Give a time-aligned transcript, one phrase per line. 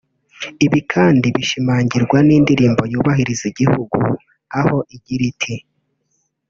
[0.65, 3.99] Ibi kandi bishimangirwa n’indirimbo yubahiriza Igihugu
[4.59, 5.55] aho igira ati